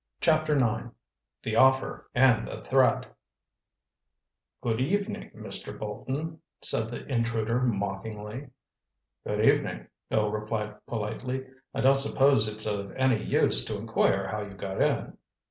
Chapter 0.19 0.55
IX 0.57 0.87
THE 1.43 1.55
OFFER 1.57 2.09
AND 2.15 2.47
THE 2.47 2.63
THREAT 2.63 3.05
"Good 4.59 4.81
evening, 4.81 5.29
Mr. 5.35 5.77
Bolton," 5.77 6.41
said 6.63 6.89
the 6.89 7.05
intruder 7.05 7.59
mockingly. 7.59 8.47
"Good 9.27 9.45
evening," 9.45 9.85
Bill 10.09 10.31
replied 10.31 10.73
politely. 10.87 11.45
"I 11.75 11.81
don't 11.81 11.99
suppose 11.99 12.47
it's 12.47 12.65
of 12.65 12.91
any 12.93 13.23
use 13.23 13.63
to 13.65 13.77
inquire 13.77 14.27
how 14.27 14.41
you 14.41 14.55
got 14.55 14.81
in?" 14.81 15.19